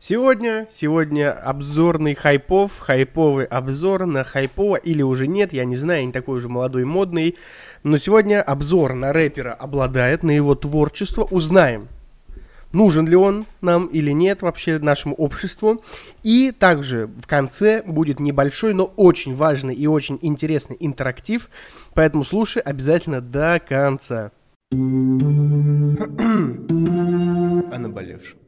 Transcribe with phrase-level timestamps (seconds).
[0.00, 6.06] Сегодня, сегодня обзорный хайпов, хайповый обзор на хайпова или уже нет, я не знаю, я
[6.06, 7.36] не такой уже молодой модный.
[7.82, 11.88] Но сегодня обзор на рэпера обладает, на его творчество, узнаем,
[12.72, 15.82] нужен ли он нам или нет вообще нашему обществу.
[16.22, 21.50] И также в конце будет небольшой, но очень важный и очень интересный интерактив,
[21.94, 24.30] поэтому слушай обязательно до конца.
[24.70, 24.76] О
[27.78, 28.38] наболевшем.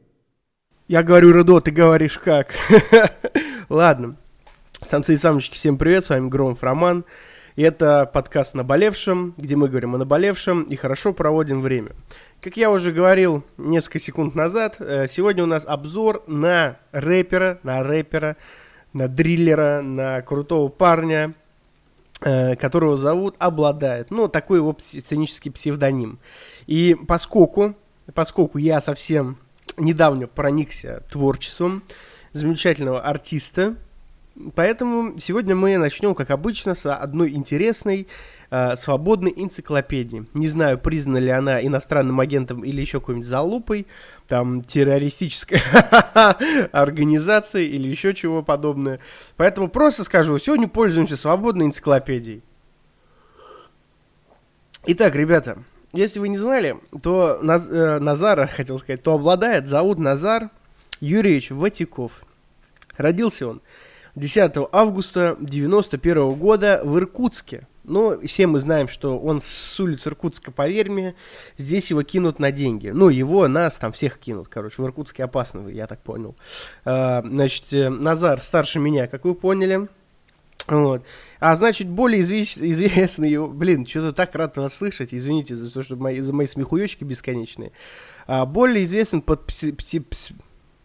[0.91, 2.53] Я говорю Рудо, ты говоришь как.
[3.69, 4.17] Ладно.
[4.81, 7.05] Самцы и самочки, всем привет, с вами Громов Роман.
[7.55, 11.91] И это подкаст «Наболевшем», где мы говорим о наболевшем и хорошо проводим время.
[12.41, 17.83] Как я уже говорил несколько секунд назад, э, сегодня у нас обзор на рэпера, на
[17.83, 18.35] рэпера,
[18.91, 21.35] на дриллера, на крутого парня,
[22.19, 24.11] э, которого зовут Обладает.
[24.11, 26.19] Ну, такой его сценический псевдоним.
[26.67, 27.75] И поскольку,
[28.13, 29.37] поскольку я совсем
[29.81, 31.83] недавно проникся творчеством
[32.33, 33.75] замечательного артиста.
[34.55, 38.07] Поэтому сегодня мы начнем, как обычно, с одной интересной
[38.49, 40.25] э, свободной энциклопедии.
[40.33, 43.87] Не знаю, признана ли она иностранным агентом или еще какой-нибудь залупой,
[44.27, 45.59] там, террористической
[46.71, 48.99] организацией или еще чего подобное.
[49.35, 52.41] Поэтому просто скажу, сегодня пользуемся свободной энциклопедией.
[54.85, 55.59] Итак, ребята,
[55.93, 60.49] если вы не знали, то Наз, э, Назара, хотел сказать, то обладает, зовут Назар
[60.99, 62.23] Юрьевич Ватиков.
[62.97, 63.61] Родился он
[64.15, 67.67] 10 августа 91 года в Иркутске.
[67.83, 71.15] Ну, все мы знаем, что он с улицы Иркутска, поверь мне,
[71.57, 72.89] здесь его кинут на деньги.
[72.89, 76.35] Ну, его, нас, там всех кинут, короче, в Иркутске опасно, я так понял.
[76.85, 79.87] А, значит, э, Назар старше меня, как вы поняли,
[80.67, 81.03] вот.
[81.39, 82.57] А значит, более извеч...
[82.57, 87.03] известный, блин, что-то так рад вас слышать, извините за то, что мои, за мои смехуечки
[87.03, 87.71] бесконечные.
[88.27, 89.71] А, более известен под пси...
[89.71, 89.99] Пси...
[89.99, 90.35] Пси...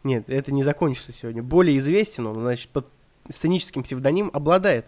[0.04, 1.42] Нет, это не закончится сегодня.
[1.42, 2.86] Более известен он, значит, под
[3.28, 4.86] сценическим псевдоним обладает.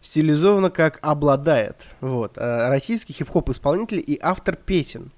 [0.00, 1.86] Стилизовано как обладает.
[2.00, 2.36] Вот.
[2.36, 5.12] А, российский хип-хоп исполнитель и автор песен.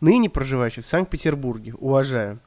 [0.00, 1.74] Ныне проживающий в Санкт-Петербурге.
[1.78, 2.40] Уважаю.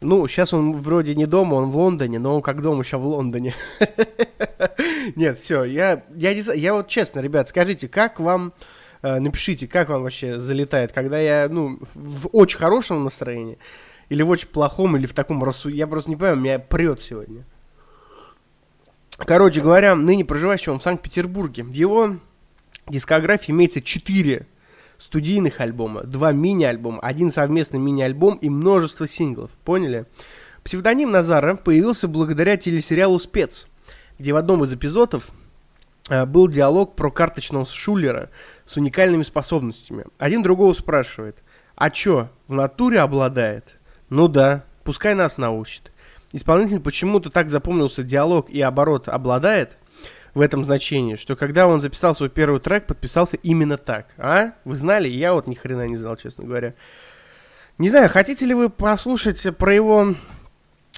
[0.00, 3.06] Ну, сейчас он вроде не дома, он в Лондоне, но он как дома еще в
[3.06, 3.54] Лондоне.
[5.14, 8.54] Нет, все, я, я, не, я вот честно, ребят, скажите, как вам,
[9.02, 13.58] э, напишите, как вам вообще залетает, когда я, ну, в очень хорошем настроении,
[14.08, 15.68] или в очень плохом, или в таком рассу...
[15.68, 17.44] Я просто не понимаю, меня прет сегодня.
[19.18, 21.62] Короче говоря, ныне проживающий он в Санкт-Петербурге.
[21.62, 22.16] В его
[22.88, 24.46] дискографии имеется 4
[25.00, 29.50] студийных альбома, два мини-альбома, один совместный мини-альбом и множество синглов.
[29.64, 30.04] Поняли?
[30.62, 33.66] Псевдоним Назара появился благодаря телесериалу «Спец»,
[34.18, 35.30] где в одном из эпизодов
[36.10, 38.28] э, был диалог про карточного шулера
[38.66, 40.04] с уникальными способностями.
[40.18, 41.42] Один другого спрашивает,
[41.76, 43.76] а чё, в натуре обладает?
[44.10, 45.92] Ну да, пускай нас научит.
[46.32, 49.78] Исполнитель почему-то так запомнился диалог и оборот обладает,
[50.34, 54.08] в этом значении, что когда он записал свой первый трек, подписался именно так.
[54.18, 54.52] А?
[54.64, 55.08] Вы знали?
[55.08, 56.74] Я вот ни хрена не знал, честно говоря.
[57.78, 60.14] Не знаю, хотите ли вы послушать про его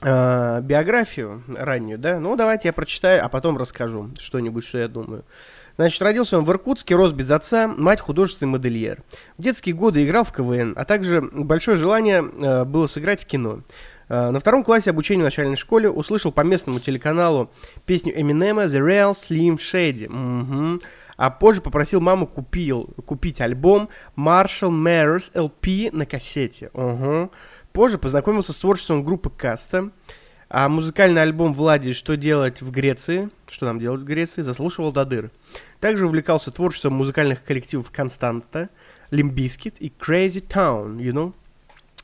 [0.03, 2.19] э, биографию раннюю, да?
[2.19, 5.25] Ну, давайте я прочитаю, а потом расскажу что-нибудь, что я думаю.
[5.76, 8.98] Значит, родился он в Иркутске, рос без отца, мать художественный модельер.
[9.38, 13.60] В детские годы играл в КВН, а также большое желание э, было сыграть в кино.
[14.12, 17.50] Э, на втором классе обучения в начальной школе услышал по местному телеканалу
[17.86, 20.06] песню Эминема The Real Slim Shady.
[20.06, 20.82] Угу.
[21.16, 26.68] А позже попросил маму купил, купить альбом Marshall Mathers LP на кассете.
[26.74, 27.30] Угу.
[27.72, 29.88] Позже познакомился с творчеством группы Каста.
[30.50, 34.42] А музыкальный альбом Влади «Что делать в Греции?» Что нам делать в Греции?
[34.42, 35.30] Заслушивал до дыр.
[35.80, 38.68] Также увлекался творчеством музыкальных коллективов Константа,
[39.10, 41.32] Limp Bizkit и Crazy Town, you know?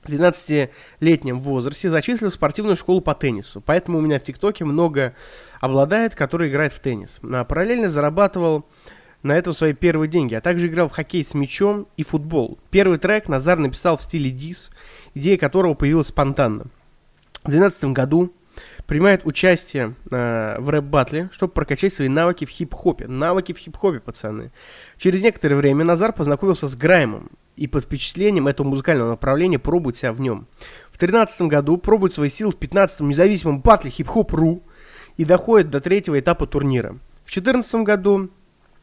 [0.09, 3.61] В 12-летнем возрасте зачислил в спортивную школу по теннису.
[3.61, 5.15] Поэтому у меня в ТикТоке много
[5.61, 7.19] Obladaet, который играет в теннис.
[7.23, 8.67] А параллельно зарабатывал
[9.23, 12.59] на этом свои первые деньги, а также играл в хоккей с мячом и футбол.
[12.71, 14.71] Первый трек Назар написал в стиле дис,
[15.15, 16.67] идея которого появилась спонтанно.
[17.45, 18.33] В 2012 году
[18.89, 23.07] принимает участие э, в рэп-батле, чтобы прокачать свои навыки в хип-хопе.
[23.07, 24.51] Навыки в хип-хопе, пацаны.
[24.97, 30.15] Через некоторое время Назар познакомился с Граймом и под впечатлением этого музыкального направления пробует себя
[30.15, 30.49] в нем.
[30.91, 34.63] В 2013 году пробует свои силы в 15-м независимом батле хип-хоп.ру
[35.19, 36.93] и доходит до третьего этапа турнира.
[37.25, 38.31] В 2014 году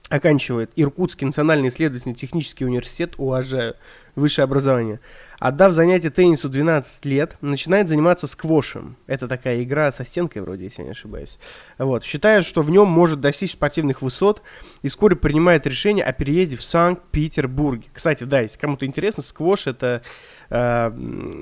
[0.10, 3.76] оканчивает Иркутский национальный исследовательный технический университет, уважаю,
[4.16, 5.00] высшее образование.
[5.40, 8.96] Отдав занятие теннису 12 лет, начинает заниматься сквошем.
[9.08, 11.38] Это такая игра со стенкой вроде, если я не ошибаюсь.
[11.78, 12.04] Вот.
[12.04, 14.42] Считает, что в нем может достичь спортивных высот
[14.82, 17.88] и вскоре принимает решение о переезде в Санкт-Петербурге.
[17.94, 20.02] Кстати, да, если кому-то интересно, сквош это
[20.50, 20.56] э,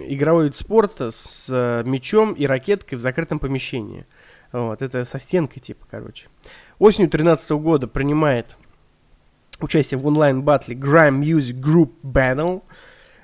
[0.08, 4.06] игровой вид спорта с э, мячом и ракеткой в закрытом помещении.
[4.54, 6.28] Вот, это со стенкой типа, короче.
[6.78, 8.56] Осенью 2013 года принимает
[9.60, 12.62] участие в онлайн-батле Grime Music Group Battle,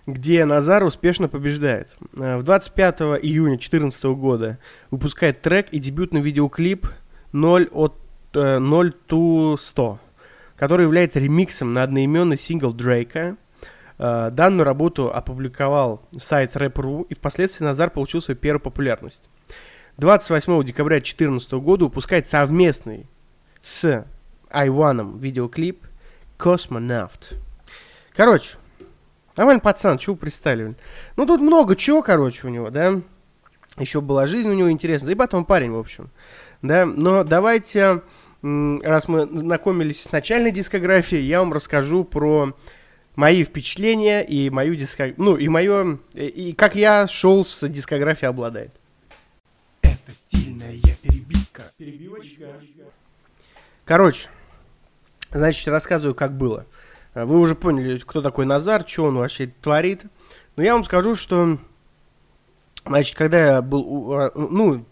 [0.08, 1.96] где Назар успешно побеждает.
[2.18, 4.58] Э, в 25 июня 2014 года
[4.90, 6.88] выпускает трек и дебютный видеоклип
[7.32, 7.96] 0 от
[8.34, 10.00] 0 э, to 100,
[10.56, 13.38] который является ремиксом на одноименный сингл Дрейка.
[14.00, 19.30] Э, данную работу опубликовал сайт Rap.ru, и впоследствии Назар получил свою первую популярность.
[20.00, 23.08] 28 декабря 2014 года выпускает совместный
[23.62, 24.08] с
[24.50, 25.86] Айваном видеоклип
[26.38, 27.34] Космонавт.
[28.16, 28.58] Короче,
[29.36, 30.76] нормальный пацан, чего представили?
[31.18, 33.02] Ну, тут много чего, короче, у него, да?
[33.78, 35.08] Еще была жизнь у него интересная.
[35.08, 36.10] Заебат он парень, в общем.
[36.62, 38.02] Да, но давайте,
[38.42, 42.56] раз мы знакомились с начальной дискографией, я вам расскажу про
[43.16, 48.79] мои впечатления и мою дискографию, ну, и мое, и как я шел с дискографией обладает.
[50.10, 51.64] Это стильная перебивка.
[51.78, 52.60] Перебивочка.
[53.86, 54.30] Короче,
[55.32, 56.66] значит, рассказываю, как было.
[57.14, 60.06] Э, вы уже поняли, кто такой Назар, что он вообще творит.
[60.56, 61.60] Но я вам скажу, что,
[62.86, 64.84] значит, когда я был, а, ну,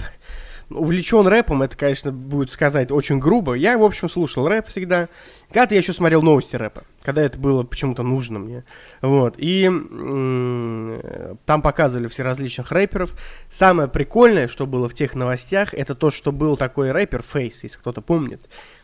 [0.69, 3.53] увлечен рэпом, это, конечно, будет сказать очень грубо.
[3.53, 5.07] Я, в общем, слушал рэп всегда.
[5.49, 8.63] Когда-то я еще смотрел новости рэпа, когда это было почему-то нужно мне.
[9.01, 9.35] Вот.
[9.37, 13.13] И м- там показывали все различных рэперов.
[13.49, 17.77] Самое прикольное, что было в тех новостях, это то, что был такой рэпер Фейс, если
[17.77, 18.41] кто-то помнит.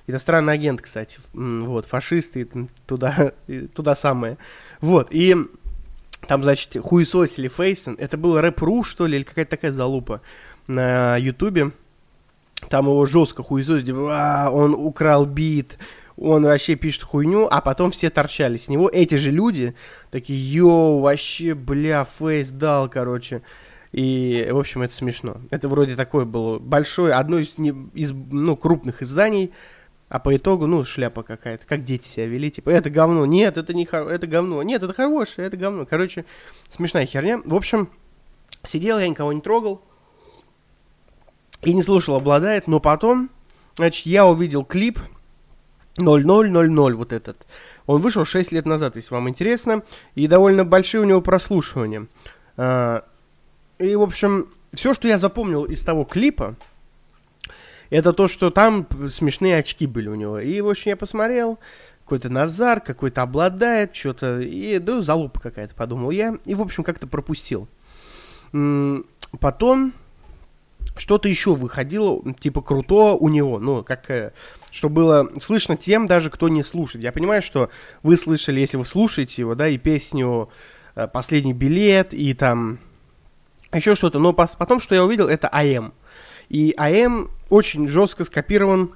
[0.07, 2.47] Иностранный агент, кстати, вот, фашисты,
[2.86, 3.33] туда,
[3.75, 4.38] туда самое.
[4.79, 5.36] Вот, и
[6.27, 10.21] там, значит, хуесосили Фейсон, это был рэп.ру, что ли, или какая-то такая залупа
[10.68, 11.71] на Ютубе.
[12.69, 15.77] Там его жестко хуесосили, типа, а, он украл бит,
[16.18, 18.89] он вообще пишет хуйню, а потом все торчали с него.
[18.89, 19.75] Эти же люди
[20.12, 23.42] такие, йоу, вообще, бля, Фейс дал, короче.
[23.92, 25.38] И, в общем, это смешно.
[25.51, 29.51] Это вроде такое было большое, одно из, не, из ну, крупных изданий,
[30.10, 31.65] а по итогу, ну, шляпа какая-то.
[31.68, 34.07] Как дети себя вели, типа, это говно, нет, это не хор...
[34.07, 35.86] это говно, нет, это хорошее, это говно.
[35.86, 36.25] Короче,
[36.69, 37.39] смешная херня.
[37.45, 37.89] В общем,
[38.63, 39.81] сидел, я никого не трогал.
[41.65, 43.30] И не слушал, обладает, но потом,
[43.75, 45.00] значит, я увидел клип
[45.98, 47.45] 0000, вот этот.
[47.86, 49.83] Он вышел 6 лет назад, если вам интересно,
[50.15, 52.07] и довольно большие у него прослушивания.
[52.57, 53.06] А,
[53.80, 56.56] и, в общем, все, что я запомнил из того клипа,
[57.89, 60.39] это то, что там смешные очки были у него.
[60.39, 61.60] И, в общем, я посмотрел,
[62.04, 67.07] какой-то Назар, какой-то обладает, что-то, и, да, залупа какая-то, подумал я, и, в общем, как-то
[67.07, 67.68] пропустил.
[69.39, 69.94] Потом
[70.95, 74.34] что-то еще выходило, типа, круто у него, ну, как, э,
[74.72, 77.04] что было слышно тем, даже кто не слушает.
[77.04, 77.69] Я понимаю, что
[78.04, 80.50] вы слышали, если вы слушаете его, да, и песню
[80.95, 82.80] э, «Последний билет», и там
[83.74, 85.94] еще что-то, но потом, что я увидел, это АМ.
[86.50, 88.92] И АМ очень жестко скопирован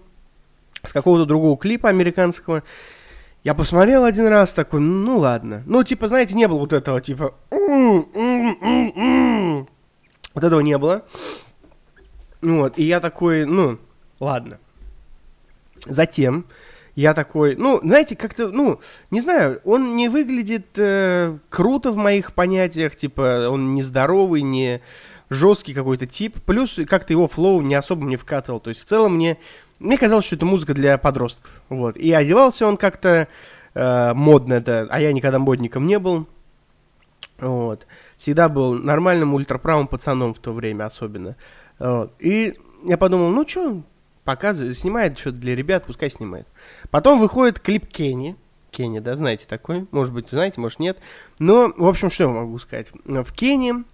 [0.83, 2.63] с какого-то другого клипа американского.
[3.43, 5.63] Я посмотрел один раз, такой, ну ладно.
[5.65, 7.33] Ну, типа, знаете, не было вот этого, типа...
[10.33, 11.03] Вот этого не было.
[12.41, 13.79] Вот, и я такой, ну,
[14.19, 14.59] ладно.
[15.85, 16.45] Затем
[16.97, 18.79] я такой, ну, знаете, как-то, ну,
[19.11, 24.81] не знаю, он не выглядит э, круто в моих понятиях, типа, он не здоровый, не
[25.29, 29.13] жесткий какой-то тип, плюс как-то его флоу не особо мне вкатывал, то есть в целом
[29.13, 29.37] мне,
[29.77, 33.27] мне казалось, что это музыка для подростков, вот, и одевался он как-то
[33.75, 36.27] э, модно, это, а я никогда модником не был,
[37.37, 37.85] вот,
[38.17, 41.35] всегда был нормальным ультраправым пацаном в то время особенно,
[41.79, 43.81] вот, и я подумал, ну что,
[44.23, 46.47] показывает, снимает что-то для ребят, пускай снимает.
[46.89, 48.35] Потом выходит клип Кенни,
[48.71, 50.97] Кенни, да, знаете такой, может быть, знаете, может нет,
[51.39, 53.85] но, в общем, что я могу сказать, в Кенни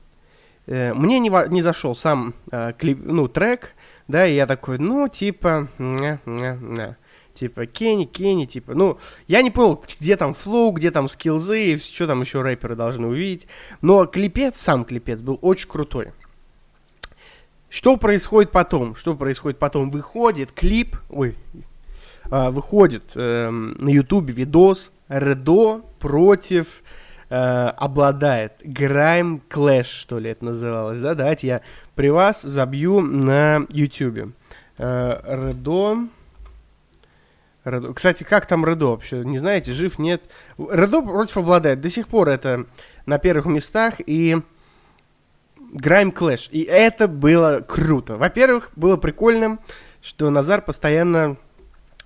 [0.65, 3.71] Э, мне не, не зашел сам э, клип, ну, трек,
[4.07, 6.97] да, и я такой, ну, типа, не, не, не.
[7.33, 12.05] Типа, Кенни, Кенни, типа, ну, я не понял, где там флоу, где там скилзы, что
[12.05, 13.47] там еще рэперы должны увидеть.
[13.81, 16.13] Но клипец, сам клипец был очень крутой.
[17.73, 18.95] Что происходит потом?
[18.95, 19.89] Что происходит потом?
[19.89, 21.35] Выходит клип, ой,
[22.29, 26.83] э, выходит э, на ютубе видос Редо против
[27.31, 28.61] э, обладает.
[28.63, 31.15] Grime Clash, что ли, это называлось, да?
[31.15, 31.61] Давайте я
[31.95, 34.35] при вас забью на YouTube.
[34.77, 36.09] Э, Редо
[37.65, 37.93] Редо.
[37.95, 39.25] Кстати, как там Редо вообще?
[39.25, 40.21] Не знаете, жив, нет?
[40.59, 41.81] Редо против обладает.
[41.81, 42.67] До сих пор это
[43.07, 43.95] на первых местах.
[44.05, 44.37] И
[45.73, 46.49] Грайм Клэш.
[46.51, 48.17] И это было круто.
[48.17, 49.59] Во-первых, было прикольно,
[50.01, 51.37] что Назар постоянно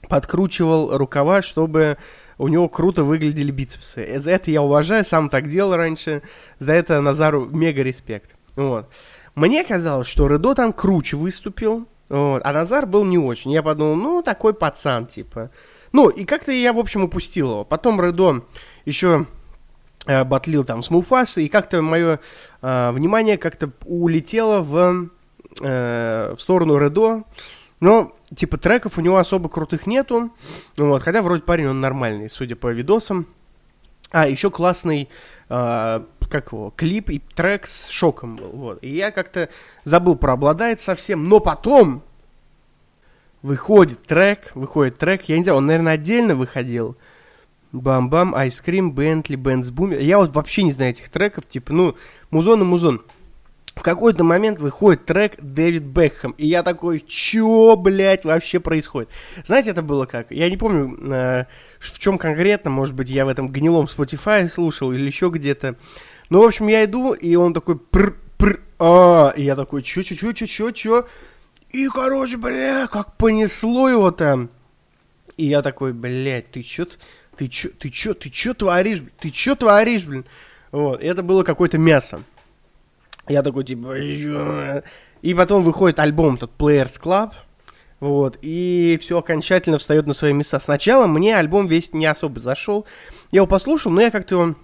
[0.10, 1.98] подкручивал рукава, чтобы
[2.38, 4.20] у него круто выглядели бицепсы.
[4.20, 6.22] За это я уважаю, сам так делал раньше.
[6.60, 8.36] За это Назару мега респект.
[8.56, 8.90] Вот.
[9.36, 13.52] Мне казалось, что Редо там круче выступил, вот, а Назар был не очень.
[13.52, 15.52] Я подумал, ну, такой пацан, типа.
[15.92, 17.66] Ну, и как-то я, в общем, упустил его.
[17.66, 18.46] Потом Редо
[18.86, 19.37] еще э,
[20.08, 22.20] батлил там с Муфасой, и как-то мое
[22.62, 25.10] э, внимание как-то улетело в,
[25.62, 27.24] э, в сторону Редо.
[27.80, 30.32] Но, типа, треков у него особо крутых нету.
[30.78, 33.28] Вот, хотя вроде парень он нормальный, судя по видосам.
[34.12, 35.10] А, еще классный,
[35.50, 38.50] э, как его, клип и трек с шоком был.
[38.50, 38.84] Вот.
[38.84, 39.50] И я как-то
[39.84, 41.28] забыл про обладает совсем.
[41.28, 42.04] Но потом
[43.42, 45.24] выходит трек, выходит трек.
[45.26, 46.98] Я не знаю, он, наверное, отдельно выходил.
[47.82, 50.02] Бам-бам, Cream, Bentley, Benz Boom.
[50.02, 51.46] Я вот вообще не знаю этих треков.
[51.46, 51.96] Типа, ну,
[52.32, 53.02] музон и музон
[53.76, 59.10] в какой-то момент выходит трек Дэвид Бекхэм, и я такой, чё, блядь, вообще происходит?
[59.46, 60.32] Знаете, это было как?
[60.32, 61.46] Я не помню, э,
[61.80, 65.76] в чем конкретно, может быть, я в этом гнилом Spotify слушал или еще где-то.
[66.32, 70.02] Ну, в общем, я иду, и он такой, пр, пр, а, и я такой, чё,
[70.02, 71.08] чё, чё, чё, чё, чё?
[71.70, 74.50] И, короче, бля, как понесло его там.
[75.38, 76.86] И я такой, блядь, ты чё,
[77.38, 80.26] ты чё, ты чё, ты чё творишь, ты чё творишь, блин?
[80.72, 82.24] Вот, это было какое-то мясо.
[83.28, 84.84] Я такой, типа,
[85.22, 87.32] и потом выходит альбом, тот Players Club,
[88.00, 90.60] вот, и все окончательно встает на свои места.
[90.60, 92.86] Сначала мне альбом весь не особо зашел.
[93.32, 94.56] Я его послушал, но я как-то его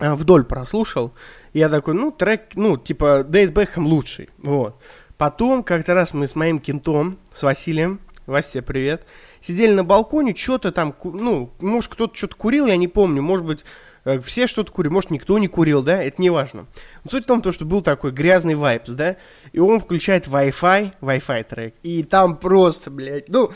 [0.00, 1.12] а, вдоль прослушал.
[1.52, 4.80] Я такой, ну, трек, ну, типа, David Beckham лучший, вот.
[5.16, 9.04] Потом как-то раз мы с моим кентом, с Василием, Вася, привет,
[9.40, 13.64] сидели на балконе, что-то там, ну, может, кто-то что-то курил, я не помню, может быть,
[14.08, 16.66] Э, все что-то курили, может, никто не курил, да, это не важно.
[17.04, 19.16] Но суть в том, что был такой грязный vibes, да,
[19.52, 23.52] и он включает Wi-Fi, Wi-Fi трек, и там просто, блядь, ну,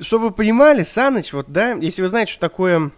[0.00, 2.92] чтобы вы понимали, Саныч, вот, да, если вы знаете, что такое,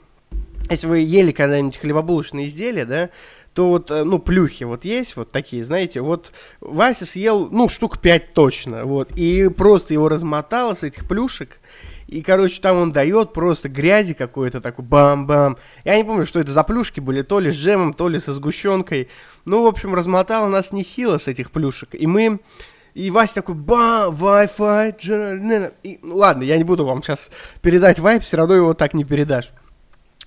[0.68, 3.10] если вы ели когда-нибудь хлебобулочные изделия, да,
[3.58, 8.00] то вот, э, ну, плюхи вот есть, вот такие, знаете, вот Вася съел, ну, штук
[8.00, 11.58] пять точно, вот, и просто его размотало с этих плюшек,
[12.06, 15.56] и, короче, там он дает просто грязи какой-то такой, бам-бам.
[15.84, 18.32] Я не помню, что это за плюшки были, то ли с джемом, то ли со
[18.32, 19.08] сгущенкой.
[19.44, 21.96] Ну, в общем, размотало нас нехило с этих плюшек.
[21.96, 22.38] И мы...
[22.94, 27.28] И Вася такой, ба, Wi-Fi, и, ну, ладно, я не буду вам сейчас
[27.60, 29.50] передать вайп, все равно его так не передашь.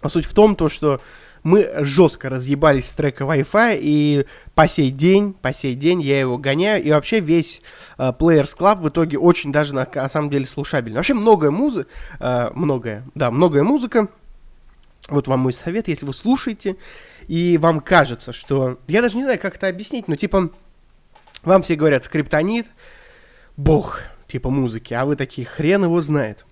[0.02, 1.00] А суть в том, то, что
[1.44, 6.38] мы жестко разъебались с трека Wi-Fi, и по сей день, по сей день я его
[6.38, 7.62] гоняю, и вообще весь
[7.98, 10.98] uh, Players Club в итоге очень даже на, на самом деле слушабельный.
[10.98, 14.08] Вообще многое музыка, uh, многое, да, многое музыка,
[15.10, 16.78] вот вам мой совет, если вы слушаете,
[17.28, 20.50] и вам кажется, что, я даже не знаю, как это объяснить, но типа,
[21.44, 22.68] вам все говорят, скриптонит,
[23.58, 26.46] бог, типа музыки, а вы такие, хрен его знает.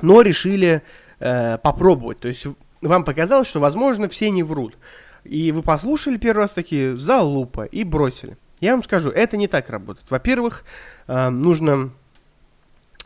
[0.00, 0.82] Но решили
[1.18, 2.46] э, попробовать, то есть
[2.80, 4.76] вам показалось, что, возможно, все не врут.
[5.24, 8.38] И вы послушали первый раз такие залупа и бросили.
[8.60, 10.10] Я вам скажу, это не так работает.
[10.10, 10.64] Во-первых,
[11.06, 11.90] э, нужно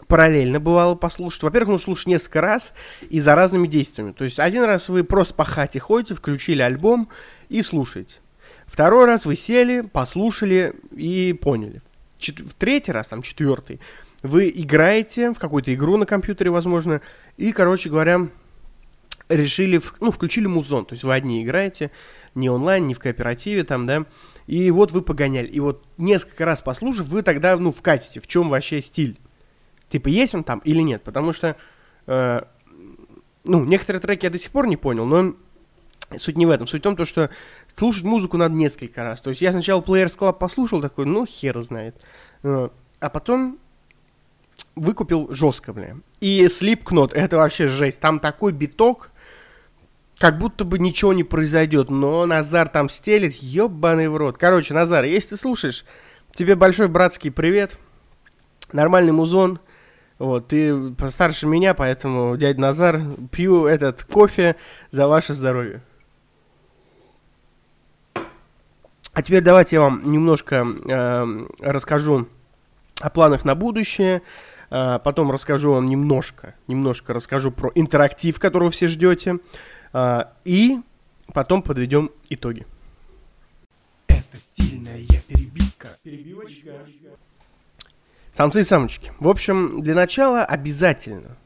[0.07, 1.43] параллельно бывало послушать.
[1.43, 2.73] Во-первых, нужно слушать несколько раз
[3.09, 4.13] и за разными действиями.
[4.13, 7.09] То есть один раз вы просто по хате ходите, включили альбом
[7.49, 8.17] и слушаете.
[8.67, 11.83] Второй раз вы сели, послушали и поняли.
[12.19, 13.81] Чет- в третий раз, там четвертый,
[14.23, 17.01] вы играете в какую-то игру на компьютере, возможно,
[17.37, 18.29] и, короче говоря,
[19.37, 21.91] решили, ну, включили музон, то есть вы одни играете,
[22.35, 24.07] не онлайн, не в кооперативе там, да,
[24.47, 28.49] и вот вы погоняли, и вот несколько раз послушав, вы тогда, ну, вкатите, в чем
[28.49, 29.19] вообще стиль,
[29.89, 31.57] типа, есть он там или нет, потому что,
[32.07, 32.43] э,
[33.45, 35.35] ну, некоторые треки я до сих пор не понял, но
[36.17, 37.31] суть не в этом, суть в том, то, что
[37.75, 41.61] слушать музыку надо несколько раз, то есть я сначала Players Club послушал, такой, ну, хер
[41.63, 41.97] знает,
[42.43, 42.69] э,
[43.01, 43.59] а потом
[44.77, 45.97] выкупил жестко, бля.
[46.21, 48.01] И Slipknot, это вообще жесть.
[48.01, 49.11] Там такой биток,
[50.19, 54.39] как будто бы ничего не произойдет, но Назар там стелит, ебаный в рот.
[54.39, 55.85] Короче, Назар, если ты слушаешь,
[56.33, 57.79] тебе большой братский привет,
[58.73, 59.61] нормальный музон,
[60.19, 63.01] вот, ты постарше меня, поэтому, дядя Назар,
[63.33, 64.57] пью этот кофе
[64.91, 65.83] за ваше здоровье.
[69.13, 72.29] А теперь давайте я вам немножко э, расскажу
[73.01, 74.23] о планах на будущее.
[74.71, 79.37] Э, потом расскажу вам немножко, немножко расскажу про интерактив, которого все ждете.
[79.97, 80.81] А, и
[81.33, 82.67] потом подведем итоги.
[84.09, 85.89] Это стильная перебивка.
[86.03, 86.73] Перебивочка.
[88.33, 89.13] Самцы и самочки.
[89.21, 91.37] В общем, для начала обязательно,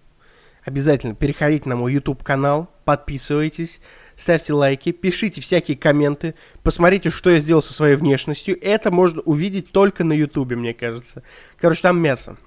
[0.65, 3.83] обязательно переходите на мой YouTube канал, подписывайтесь,
[4.17, 8.59] ставьте лайки, пишите всякие комменты, посмотрите, что я сделал со своей внешностью.
[8.63, 11.23] Это можно увидеть только на YouTube, мне кажется.
[11.59, 12.39] Короче, там мясо.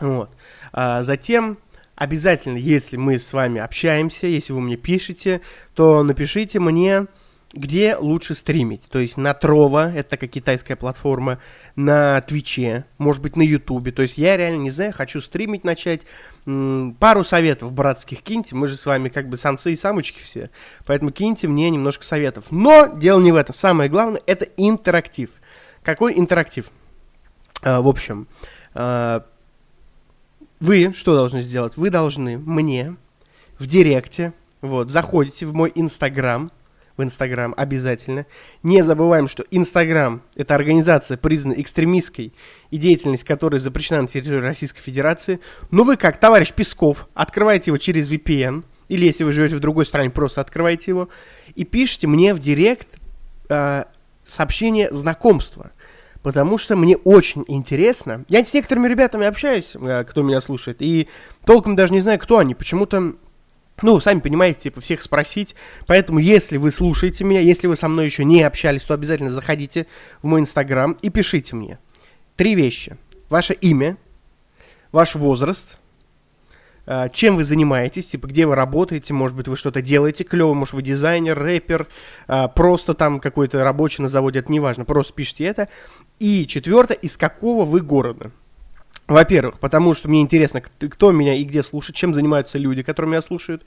[0.00, 0.30] Вот.
[0.72, 1.58] А затем
[1.96, 5.40] обязательно, если мы с вами общаемся, если вы мне пишете,
[5.74, 7.06] то напишите мне
[7.54, 8.82] где лучше стримить?
[8.90, 11.38] То есть на Трова, это такая китайская платформа,
[11.76, 13.90] на Твиче, может быть на Ютубе.
[13.90, 16.02] То есть я реально не знаю, хочу стримить начать.
[16.44, 20.50] пару советов братских киньте, мы же с вами как бы самцы и самочки все.
[20.86, 22.46] Поэтому киньте мне немножко советов.
[22.50, 23.54] Но дело не в этом.
[23.54, 25.30] Самое главное, это интерактив.
[25.82, 26.70] Какой интерактив?
[27.62, 28.28] А, в общем,
[28.74, 29.24] а,
[30.60, 31.76] вы что должны сделать?
[31.76, 32.96] Вы должны мне
[33.58, 36.50] в директе, вот, заходите в мой инстаграм,
[36.98, 38.26] в Инстаграм обязательно.
[38.62, 42.34] Не забываем, что Инстаграм– это организация, признана экстремистской
[42.70, 45.38] и деятельность которой запрещена на территории Российской Федерации.
[45.70, 49.86] Но вы, как товарищ Песков, открываете его через VPN, или если вы живете в другой
[49.86, 51.08] стране, просто открывайте его,
[51.54, 52.88] и пишите мне в директ
[53.48, 53.84] э,
[54.26, 55.70] сообщение знакомства.
[56.28, 58.26] Потому что мне очень интересно.
[58.28, 61.08] Я с некоторыми ребятами общаюсь, э, кто меня слушает, и
[61.46, 62.54] толком даже не знаю, кто они.
[62.54, 63.14] Почему-то
[63.80, 65.54] ну, сами понимаете, типа, всех спросить.
[65.86, 69.86] Поэтому, если вы слушаете меня, если вы со мной еще не общались, то обязательно заходите
[70.20, 71.78] в мой инстаграм и пишите мне.
[72.36, 72.98] Три вещи.
[73.30, 73.96] Ваше имя,
[74.92, 75.78] ваш возраст,
[77.12, 80.82] чем вы занимаетесь, типа, где вы работаете, может быть, вы что-то делаете клево, может, вы
[80.82, 81.86] дизайнер, рэпер,
[82.26, 85.68] а, просто там какой-то рабочий на заводе, это неважно, просто пишите это.
[86.18, 88.30] И четвертое, из какого вы города.
[89.08, 93.22] Во-первых, потому что мне интересно, кто меня и где слушает, чем занимаются люди, которые меня
[93.22, 93.64] слушают.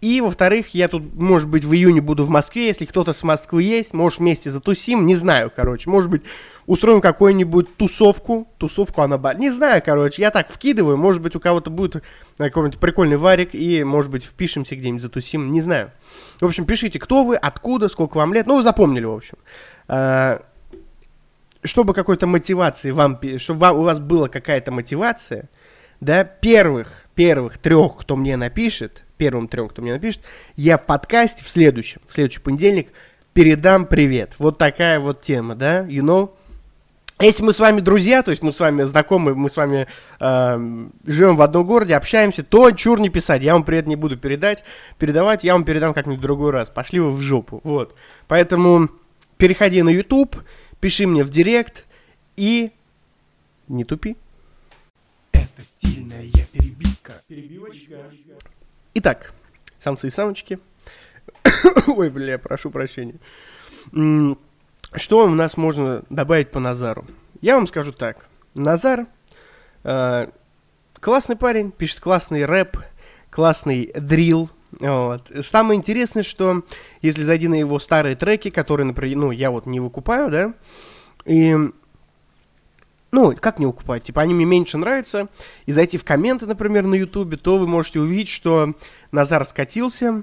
[0.00, 3.64] И, во-вторых, я тут, может быть, в июне буду в Москве, если кто-то с Москвы
[3.64, 5.90] есть, может, вместе затусим, не знаю, короче.
[5.90, 6.22] Может быть,
[6.66, 9.18] устроим какую-нибудь тусовку, тусовку она...
[9.34, 12.00] Не знаю, короче, я так вкидываю, может быть, у кого-то будет э,
[12.36, 15.90] какой-нибудь прикольный варик, и, может быть, впишемся где-нибудь, затусим, не знаю.
[16.40, 19.38] В общем, пишите, кто вы, откуда, сколько вам лет, ну, вы запомнили, в общем.
[21.62, 25.48] Чтобы какой-то мотивации вам, чтобы у вас была какая-то мотивация,
[26.00, 30.20] да, первых, первых трех, кто мне напишет, первым трем, кто мне напишет,
[30.56, 32.88] я в подкасте в следующем, в следующий понедельник
[33.32, 34.32] передам привет.
[34.38, 36.30] Вот такая вот тема, да, you know?
[37.20, 39.88] Если мы с вами друзья, то есть мы с вами знакомы, мы с вами
[40.20, 44.16] э, живем в одном городе, общаемся, то чур не писать, я вам привет не буду
[44.16, 44.62] передать,
[44.98, 46.70] передавать, я вам передам как-нибудь в другой раз.
[46.70, 47.96] Пошли вы в жопу, вот.
[48.28, 48.88] Поэтому
[49.36, 50.36] переходи на YouTube,
[50.80, 51.86] пиши мне в директ
[52.36, 52.72] и
[53.68, 54.16] не тупи.
[55.32, 57.12] Это стильная перебивка.
[57.26, 58.10] Перебивочка.
[58.94, 59.32] Итак,
[59.78, 60.58] самцы и самочки.
[61.86, 63.16] Ой, бля, прошу прощения.
[64.94, 67.06] Что у нас можно добавить по Назару?
[67.40, 68.28] Я вам скажу так.
[68.54, 69.06] Назар
[69.84, 70.28] э,
[71.00, 72.78] классный парень, пишет классный рэп,
[73.30, 75.30] классный дрил, вот.
[75.42, 76.62] Самое интересное, что
[77.02, 80.54] если зайти на его старые треки, которые, например, ну, я вот не выкупаю, да,
[81.24, 81.56] и
[83.10, 84.02] ну, как не выкупать?
[84.02, 85.28] Типа, они мне меньше нравятся.
[85.64, 88.74] И зайти в комменты, например, на Ютубе, то вы можете увидеть, что
[89.12, 90.22] Назар скатился,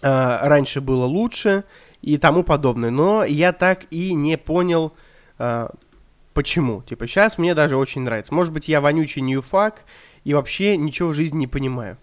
[0.00, 1.64] э, раньше было лучше
[2.00, 2.90] и тому подобное.
[2.90, 4.94] Но я так и не понял,
[5.38, 5.68] э,
[6.32, 6.82] почему.
[6.82, 8.32] Типа, сейчас мне даже очень нравится.
[8.32, 9.82] Может быть, я вонючий ньюфак
[10.24, 11.98] и вообще ничего в жизни не понимаю.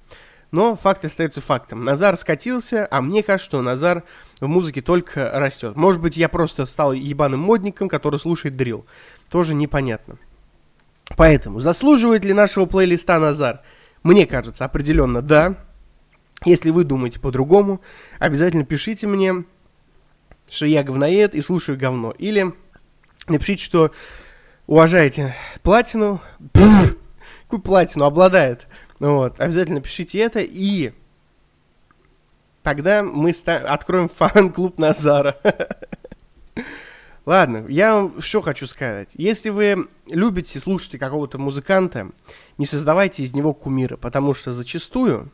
[0.54, 1.84] Но факт остается фактом.
[1.84, 4.04] Назар скатился, а мне кажется, что Назар
[4.40, 5.76] в музыке только растет.
[5.76, 8.86] Может быть, я просто стал ебаным модником, который слушает дрил.
[9.32, 10.20] Тоже непонятно.
[11.18, 13.62] Поэтому, заслуживает ли нашего плейлиста Назар?
[14.04, 15.56] Мне кажется, определенно да.
[16.46, 17.82] Если вы думаете по-другому,
[18.20, 19.46] обязательно пишите мне,
[20.52, 22.12] что я говноед и слушаю говно.
[22.12, 22.54] Или
[23.28, 23.92] напишите, что
[24.68, 26.22] уважаете платину.
[27.46, 28.68] Какую платину обладает
[29.04, 30.94] вот, обязательно пишите это, и
[32.62, 35.38] тогда мы откроем фан-клуб Назара.
[37.26, 39.12] Ладно, я вам что хочу сказать.
[39.16, 42.12] Если вы любите, слушать какого-то музыканта,
[42.58, 45.30] не создавайте из него кумира, потому что зачастую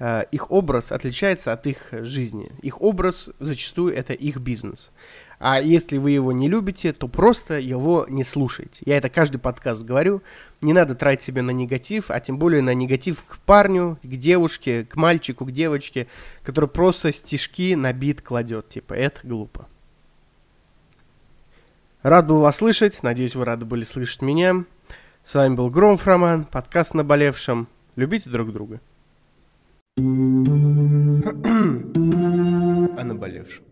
[0.00, 2.50] их образ отличается от их жизни.
[2.62, 4.90] Их образ зачастую это их бизнес.
[5.38, 8.82] А если вы его не любите, то просто его не слушайте.
[8.84, 10.22] Я это каждый подкаст говорю.
[10.60, 14.84] Не надо тратить себя на негатив, а тем более на негатив к парню, к девушке,
[14.84, 16.08] к мальчику, к девочке,
[16.42, 18.68] который просто стишки на бит кладет.
[18.68, 19.66] Типа, это глупо.
[22.02, 23.02] Рад был вас слышать.
[23.02, 24.64] Надеюсь, вы рады были слышать меня.
[25.24, 27.66] С вами был Громов Роман, подкаст «Наболевшем».
[27.96, 28.80] Любите друг друга.
[29.96, 30.02] О
[33.04, 33.69] наболевшем.